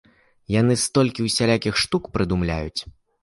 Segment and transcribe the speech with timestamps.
[0.53, 2.81] Яны столькі усялякіх штук прыдумляюць.